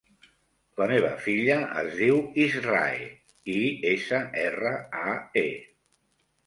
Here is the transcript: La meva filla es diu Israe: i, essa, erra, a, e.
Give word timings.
La 0.81 0.87
meva 0.91 1.11
filla 1.25 1.57
es 1.83 1.93
diu 1.99 2.17
Israe: 2.47 3.07
i, 3.59 3.59
essa, 3.95 4.25
erra, 4.49 4.75
a, 5.07 5.17
e. 5.45 5.49